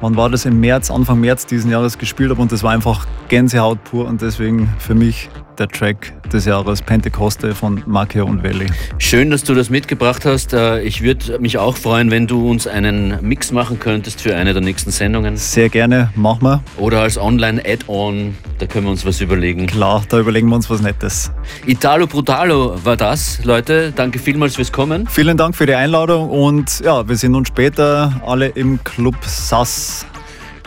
wann 0.02 0.18
war 0.18 0.30
das 0.30 0.46
im 0.46 0.60
März, 0.60 0.90
Anfang 0.92 1.20
März 1.20 1.46
diesen 1.46 1.72
Jahres 1.72 1.98
gespielt 1.98 2.32
habe 2.32 2.42
und 2.42 2.52
das 2.52 2.64
war 2.64 2.72
einfach 2.72 3.06
Gänsehaut 3.30 3.84
pur 3.84 4.08
und 4.08 4.22
deswegen 4.22 4.68
für 4.80 4.96
mich 4.96 5.30
der 5.62 5.68
Track 5.68 6.12
des 6.34 6.46
Jahres 6.46 6.82
Pentecoste 6.82 7.54
von 7.54 7.84
Macchio 7.86 8.26
und 8.26 8.44
Valley. 8.44 8.66
Schön, 8.98 9.30
dass 9.30 9.44
du 9.44 9.54
das 9.54 9.70
mitgebracht 9.70 10.26
hast. 10.26 10.54
Äh, 10.54 10.82
ich 10.82 11.04
würde 11.04 11.38
mich 11.38 11.60
auch 11.60 11.78
freuen, 11.78 12.10
wenn 12.10 12.26
du 12.26 12.50
uns 12.50 12.66
einen 12.66 13.20
Mix 13.22 13.52
machen 13.52 13.78
könntest 13.78 14.22
für 14.22 14.36
eine 14.36 14.54
der 14.54 14.64
nächsten 14.64 14.90
Sendungen. 14.90 15.38
Sehr 15.38 15.70
gerne, 15.70 16.10
machen 16.16 16.42
wir. 16.42 16.64
Oder 16.78 17.02
als 17.02 17.20
Online-Add-on, 17.20 18.36
da 18.58 18.66
können 18.66 18.86
wir 18.86 18.92
uns 18.92 19.06
was 19.06 19.22
überlegen. 19.22 19.68
Klar, 19.68 20.04
da 20.10 20.20
überlegen 20.20 20.50
wir 20.50 20.56
uns 20.56 20.68
was 20.68 20.82
Nettes. 20.82 21.32
Italo 21.68 22.08
Brutalo 22.08 22.84
war 22.84 22.98
das, 22.98 23.46
Leute. 23.46 23.94
Danke 23.96 24.18
vielmals 24.18 24.56
fürs 24.56 24.72
Kommen. 24.72 25.08
Vielen 25.08 25.38
Dank 25.38 25.56
für 25.56 25.68
die 25.68 25.76
Einladung 25.76 26.30
und 26.30 26.80
ja, 26.80 27.08
wir 27.08 27.16
sehen 27.18 27.36
uns 27.36 27.50
später 27.50 28.20
alle 28.26 28.48
im 28.48 28.84
Club 28.84 29.16
SAS. 29.26 30.08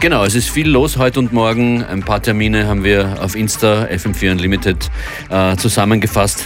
Genau, 0.01 0.25
es 0.25 0.35
ist 0.35 0.51
viel 0.51 0.69
los 0.69 0.99
heute 0.99 1.19
und 1.19 1.33
morgen. 1.33 1.83
Ein 1.83 2.03
paar 2.03 2.21
Termine 2.21 2.67
haben 2.67 2.85
wir 2.85 3.23
auf 3.23 3.35
Insta 3.35 3.85
FM4 3.85 4.33
Unlimited 4.33 4.91
äh, 5.31 5.57
zusammengefasst. 5.57 6.45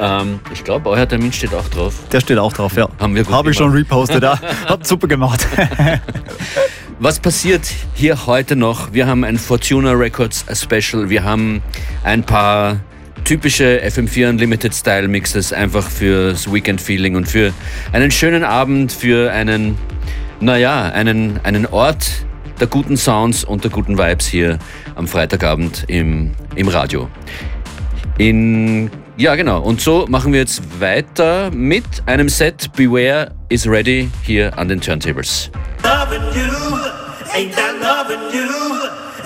Ähm, 0.00 0.40
ich 0.52 0.64
glaube, 0.64 0.88
euer 0.88 1.06
Termin 1.06 1.32
steht 1.32 1.52
auch 1.54 1.68
drauf. 1.68 1.94
Der 2.12 2.20
steht 2.20 2.38
auch 2.38 2.52
drauf, 2.52 2.76
ja. 2.76 2.88
Haben 2.98 3.14
wir 3.14 3.24
gut 3.24 3.34
Habe 3.34 3.50
ich 3.50 3.56
schon 3.56 3.72
repostet, 3.72 4.22
ja. 4.22 4.40
Hat 4.66 4.86
super 4.86 5.08
gemacht. 5.08 5.46
Was 7.00 7.20
passiert 7.20 7.62
hier 7.94 8.26
heute 8.26 8.56
noch? 8.56 8.92
Wir 8.92 9.06
haben 9.06 9.24
ein 9.24 9.38
Fortuna 9.38 9.92
Records 9.92 10.44
Special. 10.52 11.10
Wir 11.10 11.24
haben 11.24 11.62
ein 12.04 12.24
paar 12.24 12.80
typische 13.24 13.82
FM4 13.84 14.30
Unlimited 14.30 14.74
Style 14.74 15.08
Mixes 15.08 15.52
einfach 15.52 15.88
fürs 15.88 16.50
Weekend 16.50 16.80
Feeling 16.80 17.14
und 17.16 17.28
für 17.28 17.52
einen 17.92 18.10
schönen 18.10 18.42
Abend, 18.42 18.92
für 18.92 19.30
einen, 19.30 19.76
naja, 20.40 20.90
einen, 20.90 21.38
einen 21.44 21.66
Ort, 21.66 22.26
der 22.60 22.66
guten 22.66 22.96
Sounds 22.96 23.44
und 23.44 23.64
der 23.64 23.70
guten 23.70 23.98
Vibes 23.98 24.26
hier 24.26 24.58
am 24.96 25.06
Freitagabend 25.06 25.84
im, 25.88 26.32
im 26.56 26.68
Radio. 26.68 27.08
In, 28.18 28.90
ja, 29.16 29.36
genau. 29.36 29.60
Und 29.60 29.80
so 29.80 30.06
machen 30.08 30.32
wir 30.32 30.40
jetzt 30.40 30.80
weiter 30.80 31.50
mit 31.52 31.84
einem 32.06 32.28
Set 32.28 32.72
Beware 32.76 33.32
is 33.48 33.66
Ready 33.66 34.10
hier 34.24 34.56
an 34.58 34.68
den 34.68 34.80
Turntables. 34.80 35.50
Loving 35.84 36.22
you, 36.34 36.76
ain't 37.34 37.54
that 37.54 37.74
loving 37.80 38.18
you, 38.32 38.48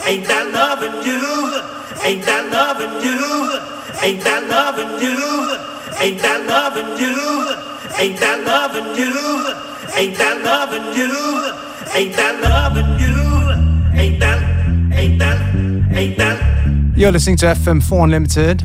ain't 0.07 0.27
that 0.27 0.53
loving 0.53 0.93
you, 1.05 1.19
ain't 2.05 2.25
that 2.25 2.51
loving 2.51 3.03
you, 3.03 3.17
ain't 4.03 4.23
that 4.23 4.43
loving 4.49 5.01
you, 5.01 5.17
ain't 6.01 6.21
that 6.21 6.47
loving 6.47 6.99
you, 6.99 7.15
ain't 7.99 8.19
that 8.19 8.45
loving 8.45 8.97
you, 8.97 9.11
ain't 9.97 10.19
that 10.19 10.45
loving 10.45 10.97
you. 10.97 11.63
Ain't 11.95 12.17
that 12.17 12.41
loving 12.41 13.01
you? 13.01 13.02
You're 16.97 17.13
listening 17.13 17.37
to 17.39 17.47
FM4 17.47 18.05
Unlimited. 18.05 18.63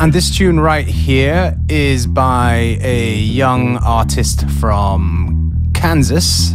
And 0.00 0.12
this 0.12 0.34
tune 0.36 0.58
right 0.60 0.86
here 0.86 1.56
is 1.68 2.06
by 2.06 2.78
a 2.80 3.14
young 3.16 3.76
artist 3.78 4.48
from 4.60 5.70
Kansas, 5.74 6.54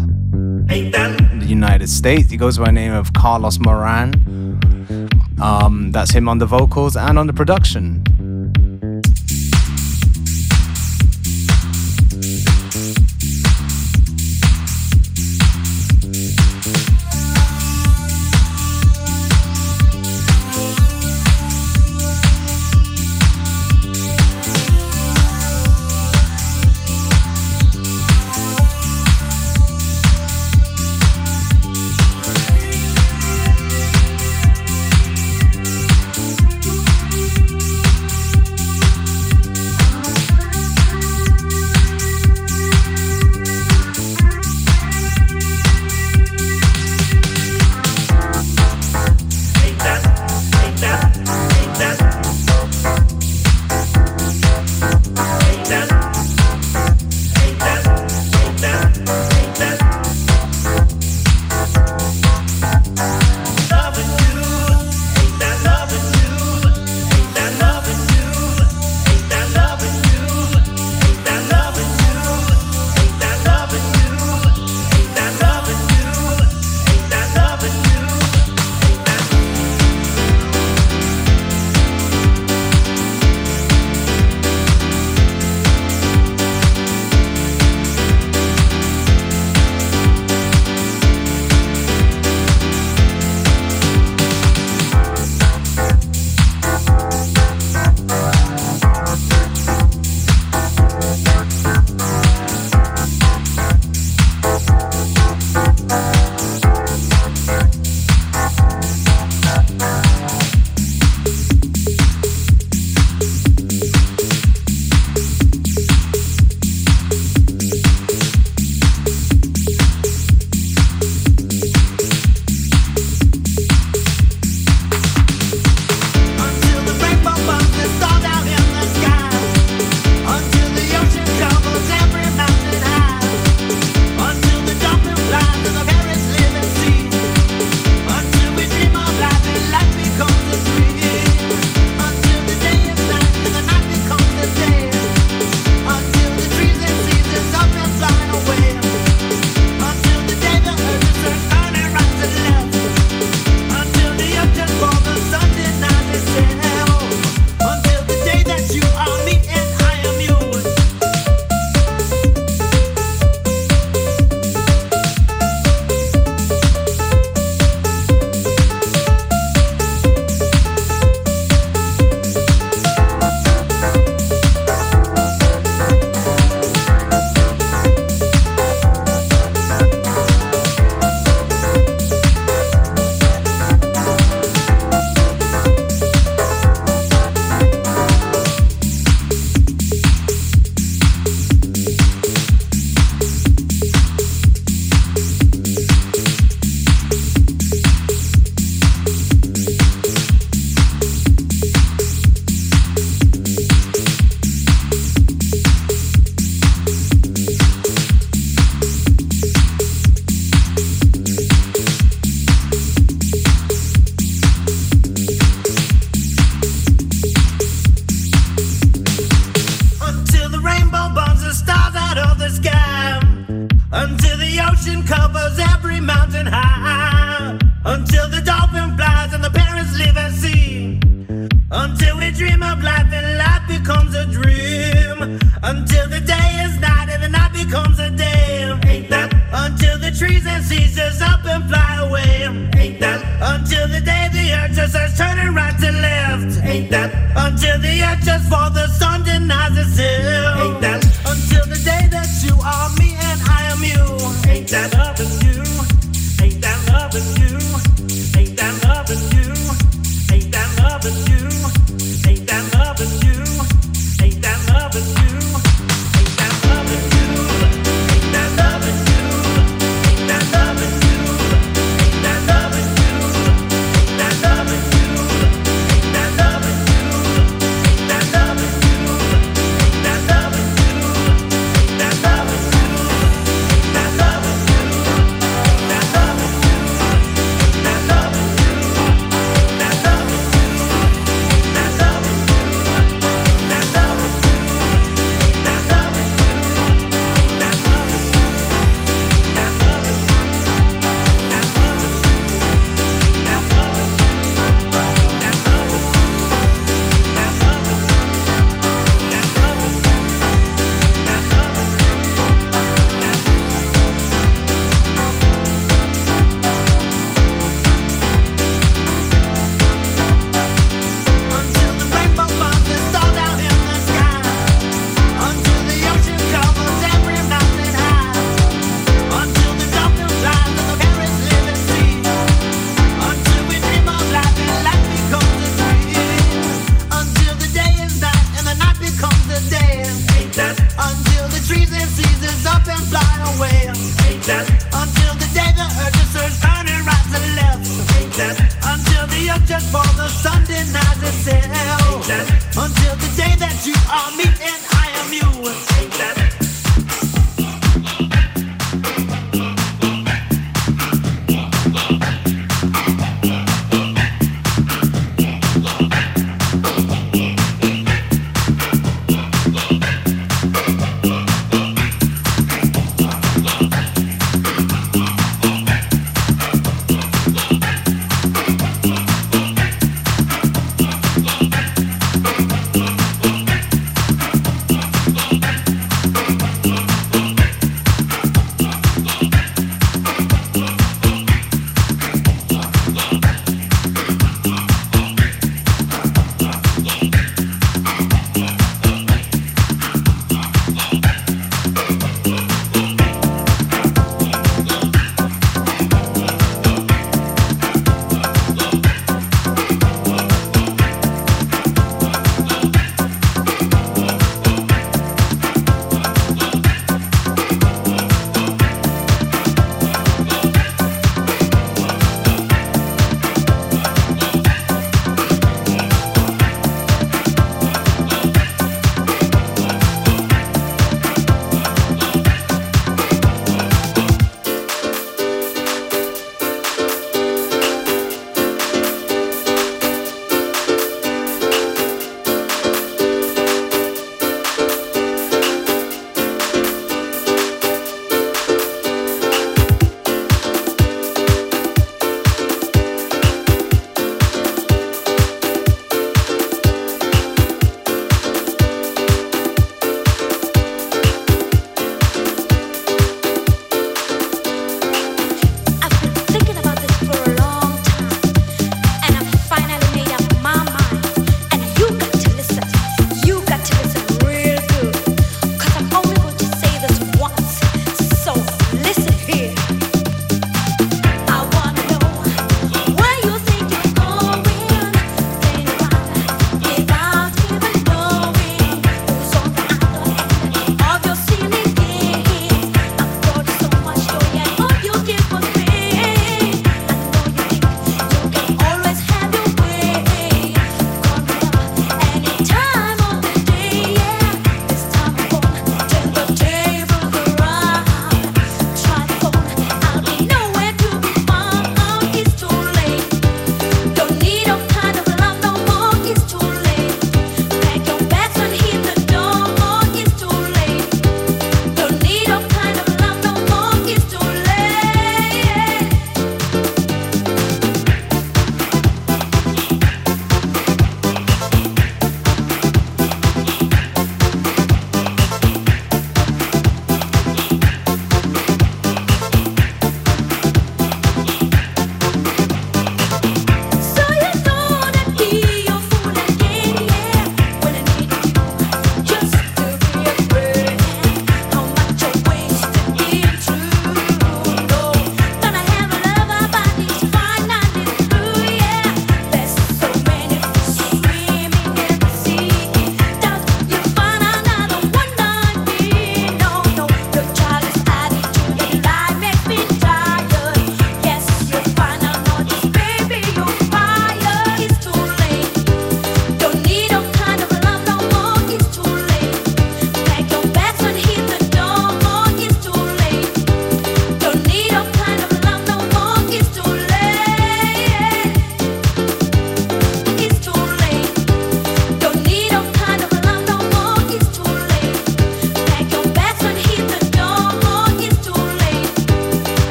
the 1.39 1.46
United 1.48 1.89
States. 1.89 2.32
He 2.32 2.38
goes 2.38 2.58
by 2.58 2.65
the 2.65 2.72
name 2.72 2.93
of 2.93 3.13
Carlos 3.13 3.60
Moran. 3.60 4.13
Um, 5.41 5.91
that's 5.91 6.12
him 6.12 6.28
on 6.30 6.38
the 6.39 6.46
vocals 6.46 6.96
and 6.96 7.19
on 7.19 7.28
the 7.28 7.34
production. 7.34 8.04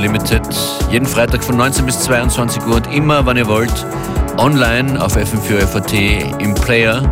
Unlimited. 0.00 0.40
Jeden 0.90 1.04
Freitag 1.04 1.44
von 1.44 1.58
19 1.58 1.84
bis 1.84 2.00
22 2.00 2.66
Uhr 2.66 2.76
und 2.76 2.86
immer, 2.94 3.26
wann 3.26 3.36
ihr 3.36 3.46
wollt, 3.46 3.84
online 4.38 4.98
auf 4.98 5.14
FM4FAT 5.14 6.40
im 6.40 6.54
Player. 6.54 7.02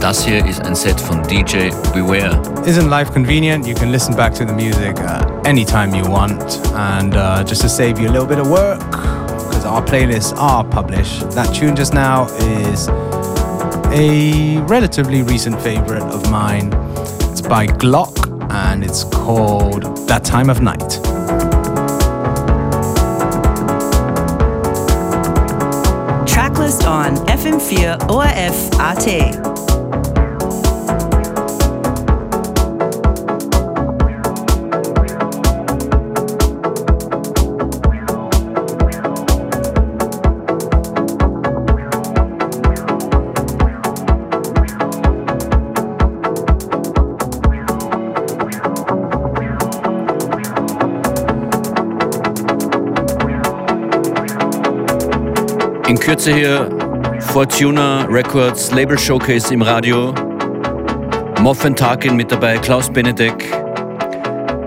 Das 0.00 0.24
hier 0.24 0.46
ist 0.46 0.64
ein 0.64 0.74
Set 0.74 0.98
von 0.98 1.22
DJ 1.24 1.68
Beware. 1.92 2.40
Isn't 2.64 2.88
life 2.88 3.12
convenient? 3.12 3.66
You 3.66 3.74
can 3.74 3.92
listen 3.92 4.16
back 4.16 4.32
to 4.36 4.46
the 4.46 4.54
music 4.54 4.98
uh, 5.00 5.20
anytime 5.44 5.94
you 5.94 6.02
want. 6.10 6.42
And 6.74 7.14
uh, 7.14 7.44
just 7.44 7.60
to 7.60 7.68
save 7.68 8.00
you 8.00 8.08
a 8.08 8.12
little 8.12 8.26
bit 8.26 8.38
of 8.38 8.48
work, 8.48 8.80
because 8.80 9.66
our 9.66 9.84
playlists 9.84 10.34
are 10.38 10.64
published, 10.64 11.30
that 11.32 11.54
tune 11.54 11.76
just 11.76 11.92
now 11.92 12.26
is 12.72 12.88
a 13.92 14.56
relatively 14.66 15.20
recent 15.20 15.60
favorite 15.60 16.04
of 16.04 16.30
mine. 16.30 16.72
It's 17.30 17.42
by 17.42 17.66
Glock 17.66 18.16
and 18.50 18.82
it's 18.82 19.04
called 19.04 20.08
That 20.08 20.24
Time 20.24 20.48
of 20.48 20.62
Night. 20.62 21.00
954 27.50 27.98
ORF 28.08 28.70
AT. 28.78 29.06
In 55.88 55.98
Kürze 55.98 56.32
hier 56.32 56.79
Fortuna 57.32 58.06
Records 58.10 58.72
Label 58.72 58.98
Showcase 58.98 59.54
im 59.54 59.62
Radio. 59.62 60.12
Moffen 61.40 61.76
Tarkin 61.76 62.16
mit 62.16 62.32
dabei, 62.32 62.58
Klaus 62.58 62.92
Benedek 62.92 63.44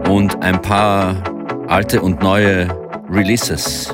und 0.08 0.42
ein 0.42 0.62
paar 0.62 1.22
alte 1.68 2.02
und 2.02 2.22
neue 2.22 2.70
Releases. 3.12 3.94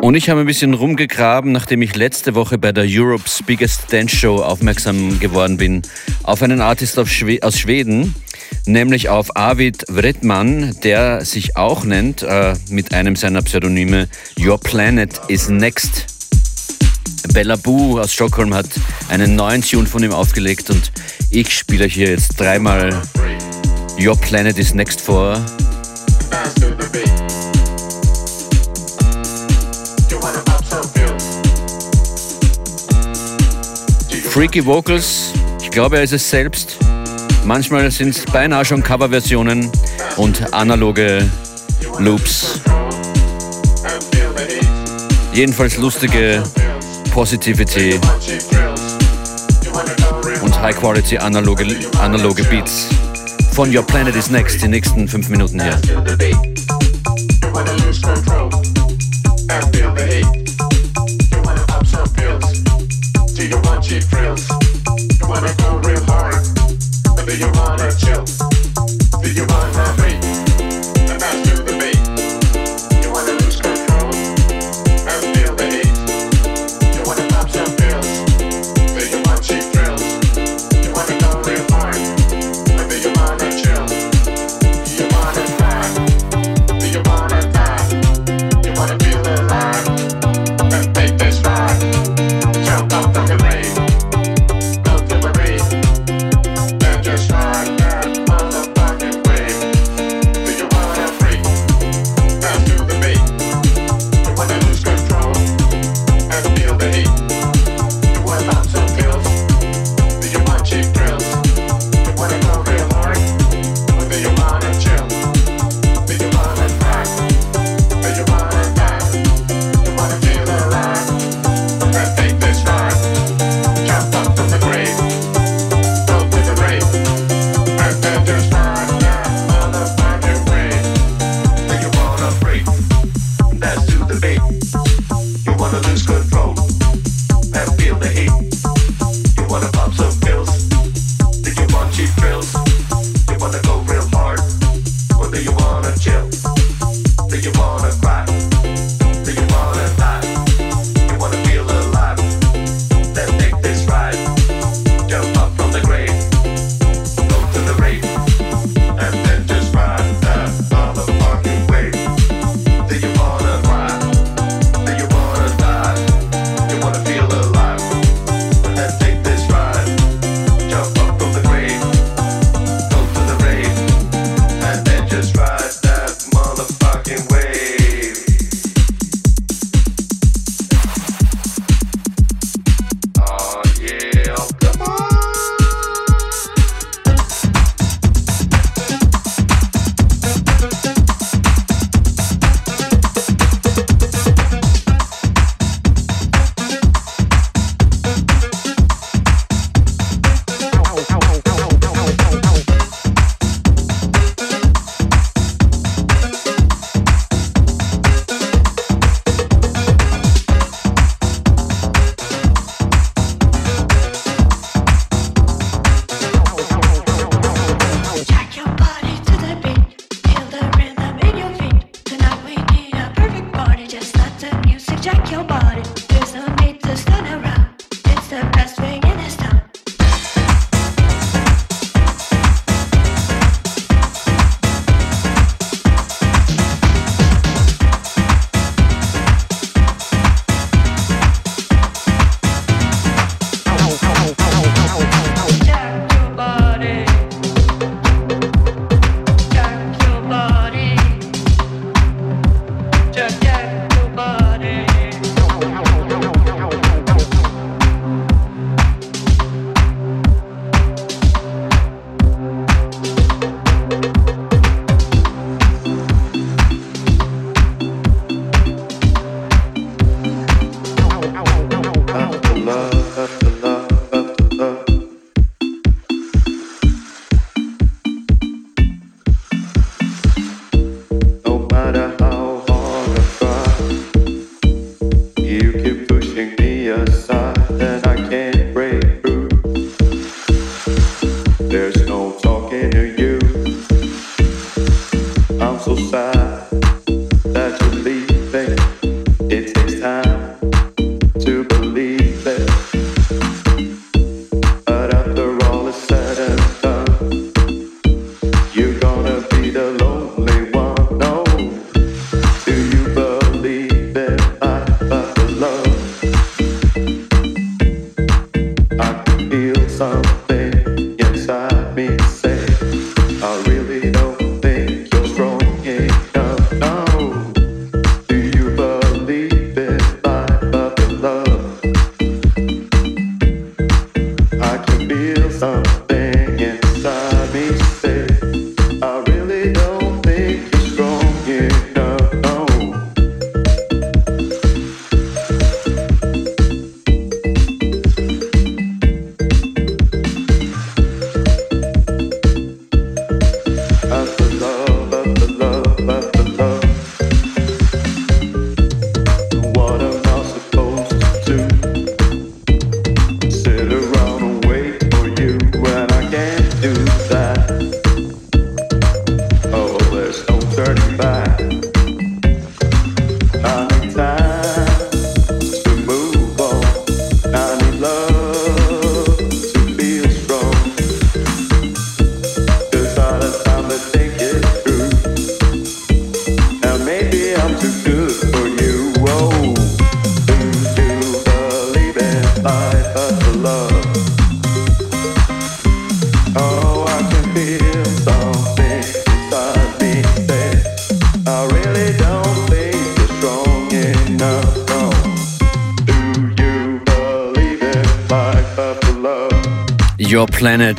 Und 0.00 0.14
ich 0.14 0.30
habe 0.30 0.40
ein 0.40 0.46
bisschen 0.46 0.72
rumgegraben, 0.72 1.52
nachdem 1.52 1.82
ich 1.82 1.94
letzte 1.94 2.34
Woche 2.34 2.56
bei 2.56 2.72
der 2.72 2.86
Europe's 2.88 3.42
Biggest 3.44 3.92
Dance 3.92 4.16
Show 4.16 4.36
aufmerksam 4.36 5.20
geworden 5.20 5.58
bin, 5.58 5.82
auf 6.22 6.42
einen 6.42 6.62
Artist 6.62 6.98
aus 6.98 7.10
Schweden, 7.10 8.14
nämlich 8.68 9.08
auf 9.08 9.34
Arvid 9.36 9.84
Wredman, 9.88 10.76
der 10.84 11.24
sich 11.24 11.56
auch 11.56 11.84
nennt, 11.84 12.22
äh, 12.22 12.54
mit 12.68 12.94
einem 12.94 13.16
seiner 13.16 13.42
Pseudonyme 13.42 14.08
Your 14.38 14.60
Planet 14.60 15.20
is 15.28 15.48
Next. 15.48 16.06
Bella 17.32 17.56
Boo 17.56 17.98
aus 17.98 18.12
Stockholm 18.12 18.54
hat 18.54 18.66
einen 19.08 19.34
neuen 19.34 19.62
Tune 19.62 19.86
von 19.86 20.02
ihm 20.02 20.12
aufgelegt 20.12 20.70
und 20.70 20.92
ich 21.30 21.52
spiele 21.52 21.86
hier 21.86 22.10
jetzt 22.10 22.38
dreimal 22.38 23.02
Your 23.98 24.16
Planet 24.16 24.56
is 24.58 24.74
Next 24.74 25.00
vor. 25.00 25.40
Freaky 34.30 34.64
Vocals, 34.64 35.32
ich 35.60 35.70
glaube, 35.70 35.96
er 35.96 36.04
ist 36.04 36.12
es 36.12 36.28
selbst. 36.28 36.78
Manchmal 37.44 37.90
sind 37.90 38.10
es 38.10 38.24
beinahe 38.24 38.64
schon 38.64 38.82
Coverversionen 38.82 39.70
und 40.16 40.52
analoge 40.52 41.28
Loops. 41.98 42.60
Jedenfalls 45.32 45.76
lustige 45.76 46.42
Positivity 47.12 47.98
und 50.42 50.60
High-Quality 50.60 51.18
analoge, 51.18 51.66
analoge 52.00 52.44
Beats. 52.44 52.88
Von 53.52 53.74
Your 53.74 53.84
Planet 53.84 54.14
is 54.14 54.30
Next, 54.30 54.62
die 54.62 54.68
nächsten 54.68 55.08
fünf 55.08 55.28
Minuten 55.28 55.60
hier. 55.60 55.80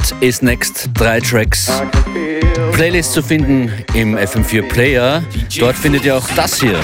Planet 0.10 0.24
is 0.24 0.42
Next, 0.42 0.90
drei 0.94 1.20
Tracks. 1.20 1.72
Playlist 2.74 3.14
zu 3.14 3.22
finden 3.22 3.72
im 3.94 4.18
FM4 4.18 4.68
Player. 4.68 5.24
Dort 5.60 5.76
findet 5.76 6.06
ihr 6.06 6.16
auch 6.16 6.28
das 6.36 6.60
hier. 6.60 6.80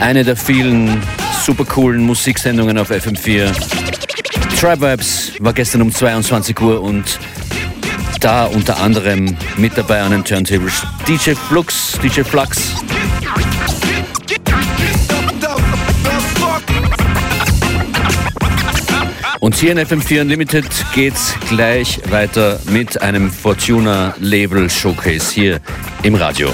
Eine 0.00 0.24
der 0.24 0.36
vielen 0.36 1.02
super 1.44 1.64
coolen 1.64 2.04
Musiksendungen 2.04 2.78
auf 2.78 2.90
FM4. 2.90 3.52
Tribe 4.58 4.90
Vibes 4.90 5.32
war 5.40 5.52
gestern 5.52 5.82
um 5.82 5.92
22 5.92 6.58
Uhr 6.60 6.80
und 6.80 7.18
da 8.20 8.46
unter 8.46 8.78
anderem 8.80 9.36
mit 9.56 9.76
dabei 9.76 10.00
an 10.00 10.12
den 10.12 10.24
Turntables 10.24 10.82
DJ 11.06 11.32
Flux, 11.32 11.98
DJ 12.02 12.22
Flux. 12.22 12.75
Und 19.56 19.62
hier 19.62 19.72
in 19.72 19.78
FM4 19.78 20.20
Unlimited 20.20 20.66
geht's 20.94 21.34
gleich 21.48 21.98
weiter 22.10 22.60
mit 22.70 23.00
einem 23.00 23.30
Fortuna 23.30 24.14
Label 24.18 24.68
Showcase 24.68 25.32
hier 25.32 25.60
im 26.02 26.14
Radio. 26.14 26.52